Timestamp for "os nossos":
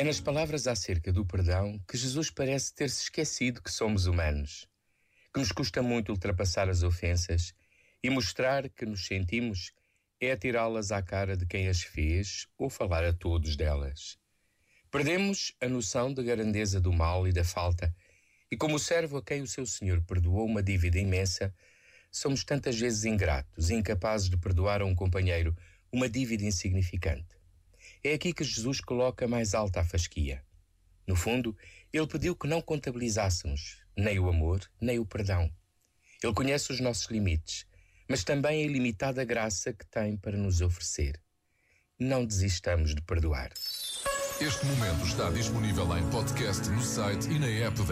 36.72-37.10